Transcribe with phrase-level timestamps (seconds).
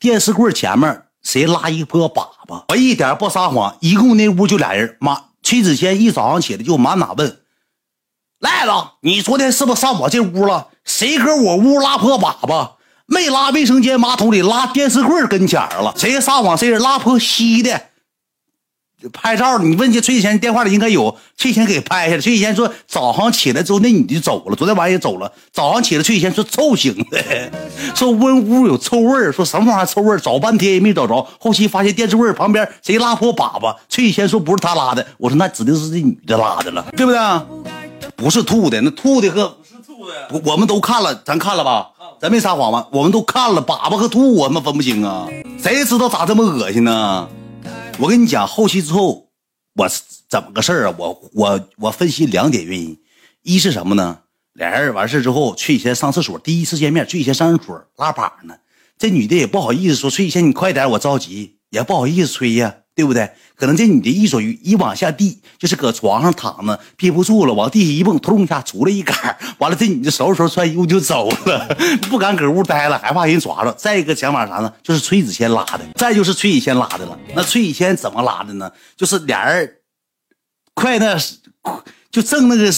[0.00, 2.64] 电视柜前面谁拉一泼粑粑？
[2.70, 4.96] 我一点不撒谎，一共那屋就俩人。
[4.98, 7.40] 妈，崔子谦一早上起来就满哪问，
[8.38, 10.68] 赖子，你昨天是不是上我这屋了？
[10.84, 12.70] 谁搁我屋拉泼粑粑？
[13.04, 15.92] 没拉卫生间马桶里，拉电视柜跟前了。
[15.98, 16.56] 谁撒谎？
[16.56, 17.89] 谁拉泼稀的？
[19.08, 22.20] 拍照，你问去崔以前电话里应该有，崔以前给拍下来。
[22.20, 25.32] 崔以前说早上起来之后那女的走了，昨天晚上也走了。
[25.52, 27.50] 早上起来崔以前说臭醒的，
[27.96, 31.26] 说温屋有臭味儿，说什么玩意儿臭味儿，找半天也没找着。
[31.38, 33.74] 后期发现电视柜旁边谁拉破粑粑？
[33.88, 37.20] 崔以前说不是他拉的，我说那指定是这女的拉的了，对不对？
[38.16, 41.88] 不是吐的，那吐的和不是吐的，我我们都看了，咱看了吧？
[42.20, 42.86] 咱没撒谎吧？
[42.92, 45.26] 我们都看了，粑粑和吐我们分不清啊？
[45.62, 47.26] 谁知道咋这么恶心呢？
[48.00, 49.30] 我跟你讲，后期之后
[49.74, 50.94] 我是怎么个事儿啊？
[50.96, 52.98] 我我我分析两点原因，
[53.42, 54.20] 一是什么呢？
[54.54, 58.56] 俩人完事之后，崔以前上厕所，第一次见面，崔以前上厕所拉粑呢，
[58.96, 62.74] 这女的也不好意思说，崔以前你快点，我着急，也不好意思催呀。
[63.00, 63.30] 对不对？
[63.56, 69.16] 可能这女的一手一往下地，就是搁床上躺着，憋不住了，往地下一蹦，突一下出来一杆
[69.58, 71.76] 完了，这女的收拾收拾穿衣服就走了，
[72.10, 73.72] 不敢搁屋待了，害怕人抓着。
[73.72, 74.70] 再一个想法啥呢？
[74.82, 77.18] 就是崔子谦拉的，再就是崔以谦拉的了。
[77.34, 78.70] 那崔以谦怎么拉的呢？
[78.96, 79.76] 就是俩人
[80.74, 81.18] 快那，
[82.10, 82.70] 就正那个，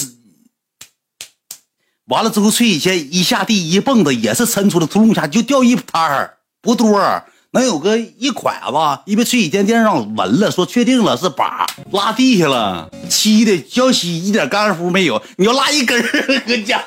[2.05, 6.97] 完了之后，崔以谦一下地一蹦子，也是抻出来，突隆一下就掉一摊儿，不多。
[7.53, 15.21] 能有个一块吧，因为崔以前电视上闻了，说确定了是把拉地下了，漆的焦漆一点干乎没有。
[15.37, 16.09] 你要拉一根儿
[16.47, 16.83] 搁家，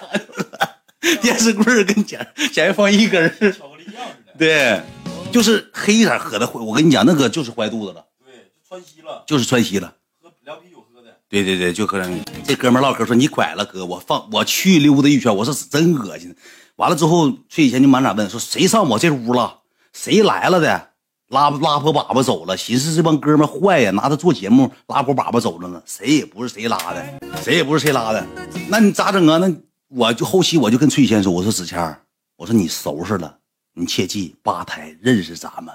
[1.22, 4.32] 电视柜跟前前面放一根巧克力样似的。
[4.36, 4.82] 对，
[5.30, 6.50] 就是黑色喝的。
[6.52, 8.04] 我跟你讲，那个就是坏肚子了。
[8.24, 9.22] 对，窜稀了。
[9.24, 9.94] 就是窜稀了。
[10.20, 11.16] 喝凉啤酒喝的。
[11.28, 12.20] 对对对，就喝凉啤。
[12.44, 16.34] 这哥们唠嗑说你拐了哥，我放我去溜达一圈，我说真恶心。
[16.74, 19.60] 完了之后，崔以前就满脸问说谁上我这屋了？
[19.96, 20.90] 谁来了的？
[21.28, 25.82] 拉拉破粑粑走了，寻思这帮哥们坏呀，拿他做节目，拉破粑粑走了呢。
[25.86, 28.24] 谁也不是谁拉的，谁也不是谁拉的。
[28.68, 29.38] 那你咋整啊？
[29.38, 29.50] 那
[29.88, 31.98] 我就后期我就跟崔谦说，我说子谦
[32.36, 33.38] 我说你收拾了，
[33.72, 35.74] 你切记吧台认识咱们。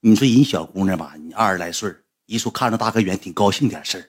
[0.00, 1.94] 你说人小姑娘吧，你二十来岁
[2.26, 4.04] 一说看着大哥远挺高兴点事儿。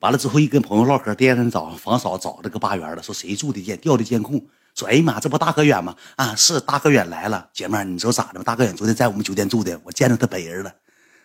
[0.00, 4.44] 完了之后一跟朋友唠嗑，第二天早上房嫂找这个八元了，说谁住的监调的监控。
[4.74, 5.94] 说哎呀妈，这不大哥远吗？
[6.16, 8.42] 啊，是大哥远来了，姐妹你说咋的吗？
[8.44, 10.70] 大哥远昨天在我们酒店住的，我见着他本人了，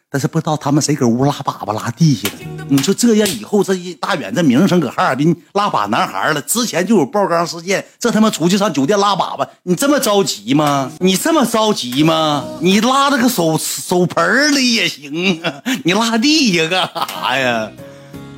[0.10, 2.36] 但是不知道他们谁搁屋拉粑粑拉地下了。
[2.68, 10.92] 你说这样以后这一大远这名声搁哈尔滨拉粑男孩了，之前就有爆缸事件，这他妈出去上酒店拉粑粑，你这么着急吗？
[11.00, 12.44] 你这么着急吗？
[12.62, 17.72] 你拉那个手手盆里也行啊，你拉地下干啥呀？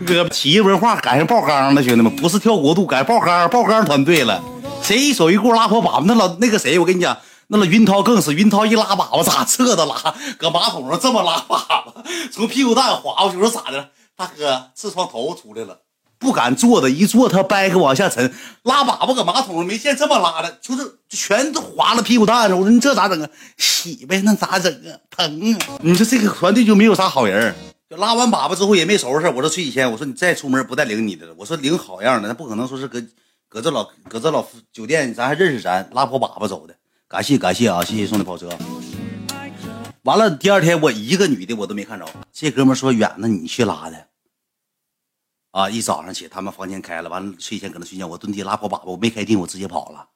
[0.06, 4.44] 哥，企业文化赶上爆缸了，兄弟们，不是跳国度，赶上爆缸，爆缸团队了。
[4.88, 7.18] 谁一手一过拉破粑粑，那老那个谁，我跟你讲，
[7.48, 11.92] 那老云涛更是云涛一拉粑粑咋侧着拉，搁马桶上这么拉粑粑，
[12.32, 13.90] 从屁股蛋滑过去，我说咋的？
[14.16, 15.80] 大哥，痔疮头出来了，
[16.18, 18.34] 不敢坐的，一坐他掰开往下沉，
[18.64, 22.56] 拉粑粑搁马桶上没见这么拉的，就是全都划了屁股蛋子。
[22.56, 23.28] 我说你这咋整啊？
[23.58, 24.96] 洗呗，那咋整啊？
[25.12, 25.80] 疼啊！
[25.82, 27.54] 你说这个团队就没有啥好人，
[27.90, 29.28] 就拉完粑粑之后也没收拾。
[29.28, 33.04] 我说崔几千，我说你再出门不带领你的了，我说领好样的，那不可能说是搁。
[33.50, 36.76] 搁这老搁这老酒店，咱还认识咱拉破粑粑走的，
[37.08, 38.50] 感谢感谢啊，谢谢送的跑车。
[40.04, 42.06] 完了，第二天我一个女的我都没看着。
[42.34, 44.08] 这哥们说远子你去拉的，
[45.52, 50.08] 啊，一早上起他们房间开了，完了睡前搁那睡觉，我蹲地拉破粑粑，我没开腚，我直接跑了。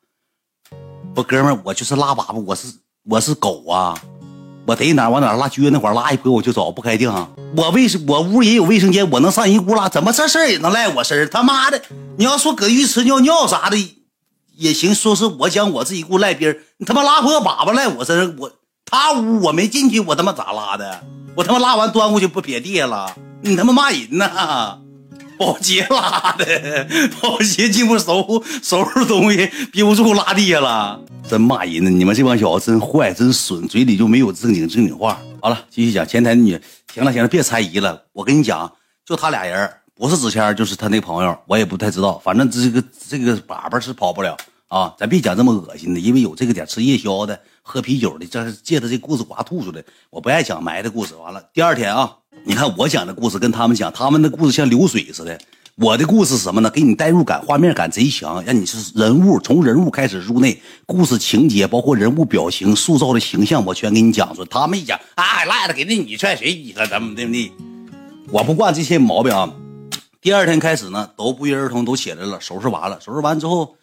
[1.15, 3.97] 不，哥们我就是拉粑粑，我是我是狗啊。
[4.67, 7.11] 我逮哪往哪拉，撅那会儿拉一回我就走，不开腚。
[7.57, 11.29] 我卫生我屋也有卫生间，我能上人屋拉，怎么这事儿也能赖我身上？
[11.29, 11.81] 他妈的！
[12.17, 13.77] 你要说搁浴池尿尿啥的
[14.55, 18.51] 也行，说是我讲我自己屋赖边你他妈拉破粑粑赖我身上，我
[18.85, 21.03] 他屋我没进去，我他妈咋拉的？
[21.35, 23.15] 我他妈拉完端过去不撇地下了？
[23.41, 24.77] 你他妈骂人呢？
[25.41, 26.87] 保洁拉的，
[27.19, 31.89] 保洁进屋收收拾东西，憋不住拉地下了，真骂人呢！
[31.89, 35.19] 你们这帮小子真坏，真损，嘴里就没有正经正经话。
[35.41, 36.61] 好了，继续讲前台女，
[36.93, 38.03] 行了行了，别猜疑了。
[38.13, 38.71] 我跟你讲，
[39.03, 42.19] 就他俩人，不是子谦就是他那朋友，我也不太知道。
[42.19, 44.37] 反正这个这个粑粑是跑不了
[44.67, 44.93] 啊！
[44.99, 49.83] 咱别讲这么恶心的，因为有这个点吃夜宵的、喝啤酒的，这是借着这故事刮吐出来。
[50.11, 51.15] 我不爱讲埋的故事。
[51.15, 52.17] 完了，第二天啊。
[52.43, 55.39] 你看我讲的故事跟他们讲，他们的故事像流水似的。
[55.75, 56.69] 我的故事什么呢？
[56.69, 64.47] 给你代入感，画面感贼强，让你是人物，从人物开始入内，故事情节包括人物表情塑造的形象，我全给你讲出来。
[64.49, 67.51] 他们一讲，啊，赖了，给那女踹谁你了，怎么怎么地？
[68.29, 69.51] 我不惯这些毛病啊。
[70.19, 73.75] 第二天开始呢，都不约而同都起来了，收拾完了，收拾完之后，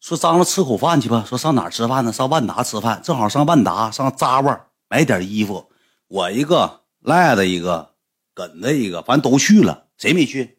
[0.00, 1.24] 说张罗吃口饭去吧。
[1.28, 2.12] 说上哪吃饭呢？
[2.12, 3.00] 上万达吃饭。
[3.04, 4.58] 正好上万达，上扎沃
[4.88, 5.66] 买点衣服。
[6.08, 7.90] 我一个，赖子一个，
[8.34, 9.86] 梗子一个，反正都去了。
[9.96, 10.58] 谁没去？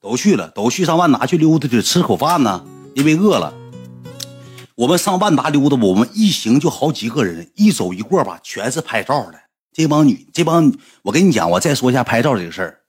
[0.00, 2.64] 都去了，都去上万达去溜达去吃口饭呢，
[2.94, 3.52] 因为饿了。
[4.76, 9.40] 我们上万达溜达，我们一行就好几个人，一走一过吧，全是拍照的。
[9.72, 12.80] 这帮女，这帮我跟你讲，我再说一下拍照这个事儿。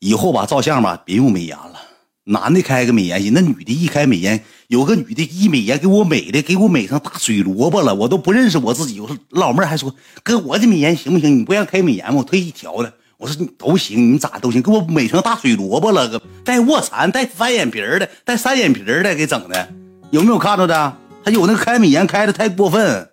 [0.00, 1.80] 以后吧，照相吧，别用美颜了。
[2.24, 9.00] 男的开个美颜，那女的一开美颜，有个女的一美颜给我美的，给我美成大水萝卜了，我都不认识我自己。
[9.00, 9.92] 我说老妹儿还说
[10.22, 11.40] 哥，我这美颜行不行？
[11.40, 12.18] 你不让开美颜吗？
[12.18, 12.92] 我特意调的。
[13.18, 19.68] 我说你都行，你咋都行，给我美成大水萝卜了，个带卧蚕、带翻眼皮儿的、带三眼皮儿的，给整的，
[20.10, 20.96] 有没有看着的？
[21.24, 23.08] 还有那个开美颜开的太过分，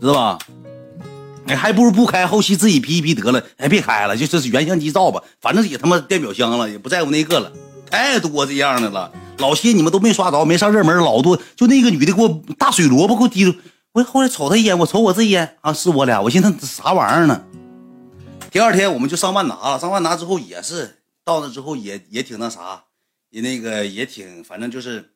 [0.00, 0.38] 知道吧？
[1.46, 3.40] 哎，还不如不开，后期自己 P 一 P 得了。
[3.56, 7.52] 哎，别开了，就这是原相机照吧，反正也他妈电表箱了，也不在乎那个了。
[7.90, 11.40] 太多这样的了，老些你们都没刷着，没上热门，老多。
[11.54, 13.58] 就那个女的给我大水萝卜给我滴，
[13.92, 17.42] 我后来瞅她一眼，我瞅我这一眼啊，是我俩，我寻思啥玩意儿呢？
[18.50, 22.84] 第二天我们就上万达了，上万达之后也是到那之后也也挺那啥，
[23.30, 25.12] 也那个也挺，反正就是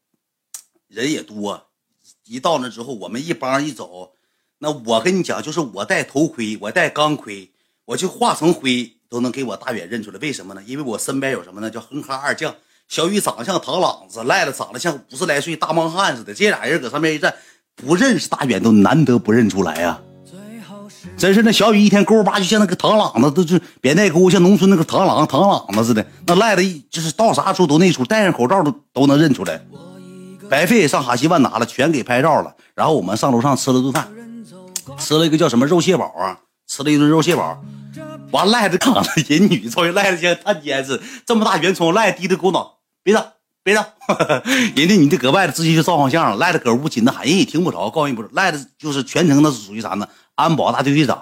[0.89, 1.67] 人也多。
[2.27, 4.13] 一到那之后，我们一帮一走，
[4.59, 7.51] 那我跟你讲，就是我戴头盔，我戴钢盔，
[7.87, 10.19] 我就化成灰都能给我大远认出来。
[10.21, 10.62] 为什么呢？
[10.65, 11.69] 因为我身边有什么呢？
[11.69, 12.55] 叫哼哈二将，
[12.89, 16.33] 小雨长得像唐朗子，赖了长得像五十来岁大莽汉似的。
[16.33, 17.35] 这俩人搁上面一站，
[17.75, 20.01] 不认识大远都难得不认出来呀。
[21.17, 26.07] 真是那小雨一天勾巴就像那个螳螂子，都是扁带沟，像农村那个螳螂螳螂子似的。
[26.27, 29.61] 那赖的，就是到啥时候都那出，戴上口罩都都能认出来。
[30.49, 32.55] 白费上哈西万达了，全给拍照了。
[32.75, 34.09] 然后我们上楼上吃了顿饭，
[34.99, 37.62] 吃了一个叫什么肉蟹堡啊，吃了一顿肉蟹堡。
[38.31, 43.32] 完赖子扛着人女，照样赖子像探监似的，这么大圆葱，赖低着狗脑，别照，
[43.62, 43.85] 别照。
[44.77, 50.09] 人家女的搁外头直接就照上相了，赖子搁屋紧的喊，人也听不着，告诉你不是，赖子就是全程那是属于啥呢？
[50.35, 51.21] 安保大队队长，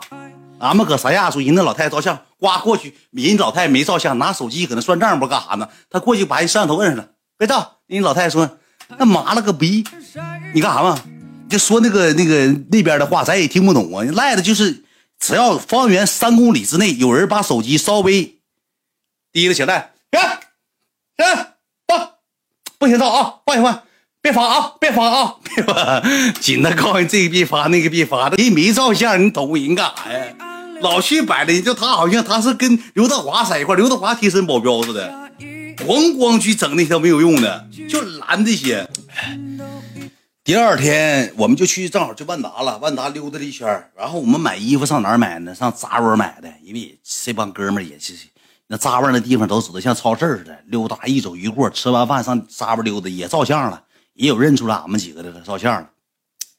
[0.59, 5.69] 俺们搁三亚时候，人那老太太照相，呱过去，人老太太没照相，拿手机搁那算账，不干啥呢？
[5.91, 7.77] 他过去把人摄像头摁上了，别照。
[7.87, 8.59] 人老太太说
[8.99, 9.83] ：“那麻了个逼，
[10.53, 10.99] 你干啥嘛？
[11.49, 14.05] 就说那个那个那边的话，咱也听不懂啊。
[14.13, 14.85] 赖的就是，
[15.19, 18.39] 只要方圆三公里之内有人把手机稍微
[19.33, 21.47] 低了起来，别，行，
[21.87, 22.11] 放，
[22.79, 23.83] 不行照啊，放一放。”
[24.21, 24.73] 别发啊！
[24.81, 25.37] 别发啊！
[25.45, 26.03] 别发！
[26.41, 28.37] 紧的告诉你，这个别发，那个别发的。
[28.37, 30.35] 你没照相，你捅人干啥呀？
[30.81, 38.91] 老去摆的，就他好像他是跟刘德华在一块刘德华贴身保镖似的，咣咣去整那些没有用的，就拦这些。
[40.49, 42.79] 第二天我们就去，正好去万达了。
[42.79, 45.55] 万达溜达了一圈，然后我们买衣服上哪儿买呢？
[45.55, 48.15] 上扎窝买的，因为这帮哥们也是
[48.69, 51.69] 那扎窝那地方都知道，像超市似的，溜达一走一过。
[51.69, 53.85] 吃完饭上扎窝溜达，也照相了。
[54.15, 55.91] 也有认出来俺们几个的了，照相了。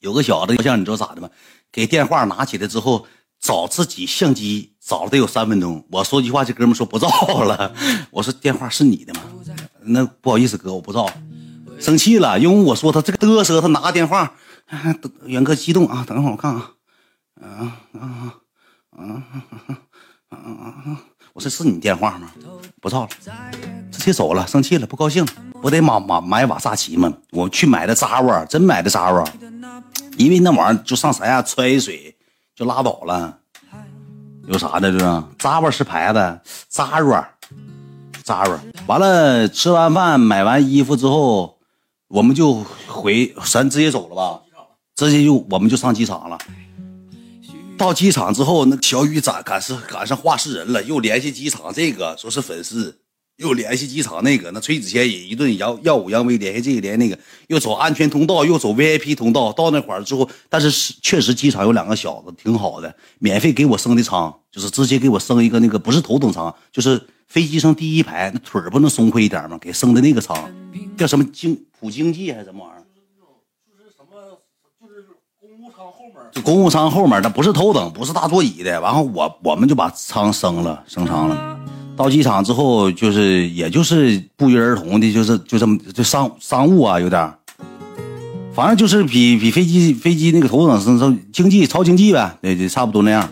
[0.01, 1.27] 有个小子照相，你知道咋的吗？
[1.71, 3.07] 给电话拿起来之后，
[3.41, 5.83] 找自己相机找了得有三分钟。
[5.89, 7.09] 我说句话，这哥们说不照
[7.43, 7.73] 了。
[8.11, 9.21] 我说电话是你的吗？
[9.81, 11.11] 那不好意思哥，我不照。
[11.79, 14.33] 生气了，因为我说他这个嘚瑟，他拿个电话。
[15.25, 16.05] 元哥激动啊！
[16.07, 16.61] 等一会儿我看看
[17.41, 18.43] 啊啊啊
[18.91, 19.23] 啊
[20.29, 21.01] 啊啊！
[21.33, 22.29] 我说是你电话吗？
[22.79, 23.09] 不照了，
[23.91, 25.25] 直接走了，生气了，不高兴。
[25.59, 27.11] 不得买买买瓦萨奇吗？
[27.31, 29.27] 我去买的扎沃，真买的扎沃，
[30.17, 32.15] 因为那玩意儿就上三亚揣水
[32.55, 33.39] 就拉倒了。
[34.47, 34.91] 有啥的？
[34.91, 37.25] 这是扎沃是牌子，扎沃，
[38.23, 38.59] 扎沃。
[38.85, 41.58] 完了，吃完饭买完衣服之后，
[42.09, 44.41] 我们就回，咱直接走了吧？
[44.95, 46.37] 直接就我们就上机场了。
[47.77, 52.99] 到机场之后，那小雨赶赶是赶上话事人了，又联系机场这个说是粉丝。
[53.37, 59.53] 又联系机场那个，那崔子谦也一顿耀耀武扬威，联系这个联系那个，又走安全通道，又走 VIP 通道。
[59.53, 69.57] 到那块儿之后，但是是确实机场有两个小子挺好的，免费给我升的舱，就是直接给我升一个那个不是头等舱，就是飞机上第一排，那腿儿不能松快一点吗？
[69.61, 70.35] 给升的那个舱，
[70.97, 72.81] 叫什么经普经济还是什么玩意儿？
[73.69, 74.39] 就是什么，
[74.81, 75.05] 就是
[75.39, 76.15] 公务舱后面。
[76.31, 78.81] 就公务舱后面，那不是头等，不是大座椅的。
[78.81, 81.59] 然后我我们就把舱升了，升舱了。
[81.95, 87.31] 到机场之后，就是也就是不约而同的，就是就这么就商商务啊，有点
[88.55, 93.29] 反正就是比比飞机飞机那个头等是经济超经济呗，对对，差不多那样。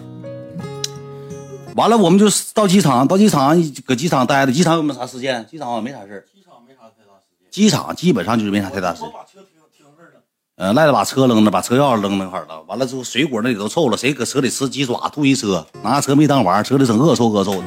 [1.78, 3.56] 完了，我们就到机场，到机场
[3.86, 5.46] 搁机场待着，机场有没有啥事件？
[5.46, 7.52] 机场好像没啥事机场没啥太大时间。
[7.52, 9.04] 机场基本上就是没啥太大事。
[9.14, 10.22] 把车停停这儿了。
[10.56, 12.60] 呃，赖子把车扔那，把车钥匙扔那块了。
[12.64, 17.64] 完了之后，水果那里都臭了，谁搁车里吃鸡爪吐一车，拿车没当玩车里整恶臭恶臭的。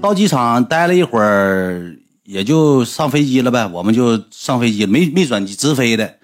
[0.00, 3.66] 到机场待了一会儿，也就上飞机了呗。
[3.66, 6.14] 我们就上飞机了，没没转机，直飞的。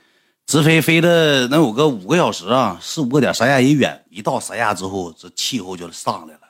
[0.46, 4.04] 直飞飞了能有个五个小时啊，四五个点，三亚也远。
[4.08, 6.40] 一到三亚之后，这气候就上来了。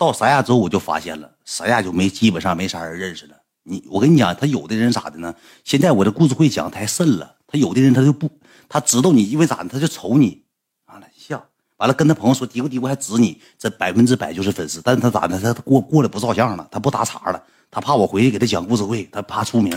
[0.00, 3.34] 到三亚之后，我就发现了，三亚就没基本上没啥人认识了。
[3.64, 5.34] 你我跟你讲，他有的人咋的呢？
[5.62, 7.36] 现在我这故事会讲太深了。
[7.46, 8.26] 他有的人他就不，
[8.66, 10.42] 他知道你因为咋的，他就瞅你，
[10.86, 11.44] 完了笑，
[11.76, 14.80] 完了跟他朋友说嘀咕嘀咕还指你，这百分之百就是粉丝。
[14.82, 15.38] 但是他咋的？
[15.38, 19.76] 他过过来不照相了，他不搭茬了，他怕我回去给他讲故事会，他怕出名。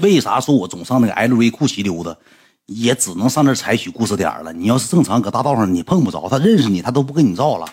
[0.00, 2.16] 为啥说我总上那个 LV 库奇溜达，
[2.64, 4.54] 也只能上那采取故事点了。
[4.54, 7.68] 你要是正常搁大道上，你碰不着他，认识你他都不跟你照了，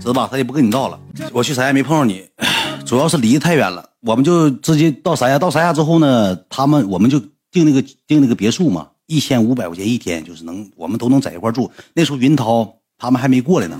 [0.00, 0.28] 知道吧？
[0.30, 0.98] 他也不跟你闹了。
[1.32, 2.26] 我去三亚没碰上你，
[2.84, 3.88] 主要是离得太远了。
[4.00, 11.70] 我们就直接到三亚，到三亚之后呢，他们我们就订那个订那个别墅嘛，一千五百块钱一天，就是能我们都能在一块住。
[11.94, 13.78] 那时候云涛他们还没过来呢，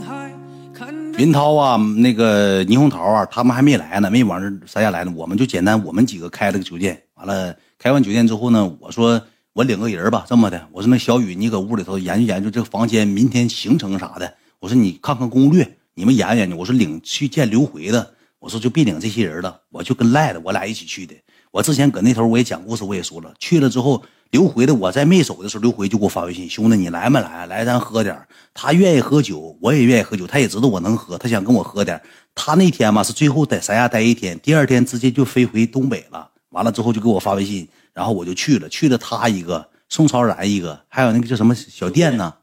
[1.16, 5.12] 云涛啊，那个霓虹桃啊，他们还没来呢，没往这三亚来呢。
[5.16, 7.02] 我们就简单，我们几个开了个酒店。
[7.14, 9.20] 完了，开完酒店之后呢，我说
[9.52, 16.54] 我领个人吧，这么的，我说那小雨你搁屋里头研究研究这个房间明天行程啥的，我说你看看攻略，你们研究研究。
[16.54, 21.14] 我说领去见刘回的，我说就别领这些人了，我就跟赖的我俩一起去的。
[21.50, 27.46] 我之前搁那头我也讲故事，我也说了，去了之后刘回的我在没走的时候，刘回就给我发微信，兄弟你来没来？
[27.46, 28.16] 来咱喝点
[28.52, 32.00] 他愿意喝酒，我也愿意喝酒，他也知道我能喝，他想跟我喝点
[32.34, 36.28] 他那天嘛是最后在三亚待一天，第二天直接就飞回东北了。
[36.50, 42.34] 完了之后就给我发微信，然后我就去了，去了他一个，宋超然一个，还有那个叫什么小店呢？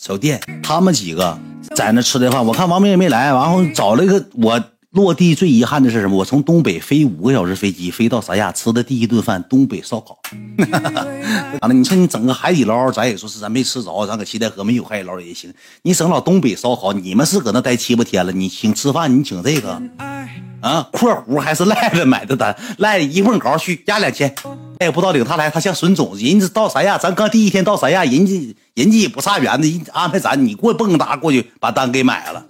[0.00, 1.36] 小店，他们几个
[1.74, 2.44] 在那吃的饭。
[2.46, 4.62] 我看王明也没来，然后找了一个我
[4.98, 6.16] 落地最遗憾的是什么？
[6.16, 10.18] 我从东北飞五个小时飞机飞到三亚吃的第一顿饭，东北烧烤。
[11.60, 15.54] 完 了，你说你整个海底捞，咱也说是咱没吃着，咱搁七台河没有海底捞也行。
[15.82, 19.80] 你整老东北烧烤，你们是搁那待七八天了，你请吃饭，你请这个。
[20.60, 24.34] 啊，括弧还是赖子买的单，赖一问稿去压两千，
[24.80, 32.44] 他也不知道领他来，他像孙总，人家到三亚，咱刚第一天到三亚，人家人家也不差园子，人安排咱，你过蹦哒过去把单给买了，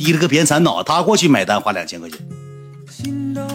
[0.00, 2.18] 低了个扁铲脑，他过去买单花两千块钱。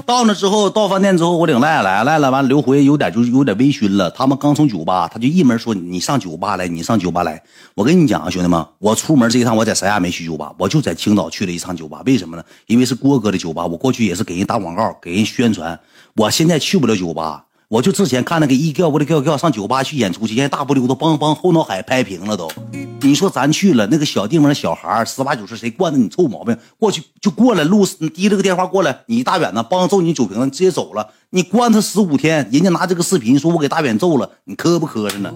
[0.05, 4.11] 到那之后，到饭店之后，我领赖来，赖了完，刘辉有点就是有点微醺了。
[4.11, 7.41] 他们刚从酒吧，他就一门说：“你上酒吧来，你上酒吧来。”
[7.73, 12.03] 我跟你讲啊，兄弟们，我出门这一趟，我在三亚没去酒吧，我就在青岛去了一趟酒吧。
[12.05, 12.43] 为什么呢？
[12.67, 15.79] 因为是郭哥的酒吧，我过去也是给人打广告，给人宣传。
[16.15, 17.44] 我现在去不了酒吧。
[17.67, 22.49] 我就之前看那个一叫过来叫叫上酒吧去演出去，现在大不溜的梆梆后脑海拍平了都。
[23.01, 26.55] 你说咱去了那个小地方的小孩十八九岁，谁惯着你臭毛病？
[26.79, 31.07] 过去就过来录，提了个电话过来，你大远呢，梆揍你酒瓶子，直接走了。
[31.31, 35.33] 你关他十五天，人家拿这个视频说我给大远揍了，你磕不磕碜呢？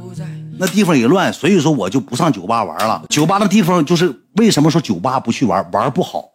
[0.58, 3.04] 那地方也乱，所以说我就不上酒吧玩了。
[3.10, 6.26] 酒吧那地方就是为什么说酒吧不去玩，玩不好。